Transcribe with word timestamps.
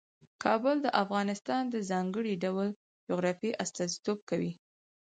کابل 0.43 0.75
د 0.81 0.87
افغانستان 1.03 1.63
د 1.69 1.75
ځانګړي 1.89 2.33
ډول 2.43 2.67
جغرافیه 3.07 3.57
استازیتوب 3.63 4.19
کوي. 4.29 4.51